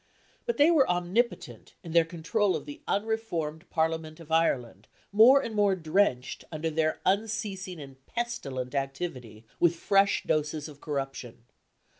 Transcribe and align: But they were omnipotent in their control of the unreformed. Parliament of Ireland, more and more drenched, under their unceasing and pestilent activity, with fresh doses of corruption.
But 0.47 0.57
they 0.57 0.71
were 0.71 0.89
omnipotent 0.89 1.75
in 1.83 1.91
their 1.91 2.05
control 2.05 2.55
of 2.55 2.65
the 2.65 2.81
unreformed. 2.87 3.69
Parliament 3.69 4.19
of 4.19 4.31
Ireland, 4.31 4.87
more 5.11 5.43
and 5.43 5.53
more 5.53 5.75
drenched, 5.75 6.43
under 6.51 6.71
their 6.71 6.99
unceasing 7.05 7.79
and 7.79 8.03
pestilent 8.07 8.73
activity, 8.73 9.45
with 9.59 9.75
fresh 9.75 10.23
doses 10.23 10.67
of 10.67 10.81
corruption. 10.81 11.43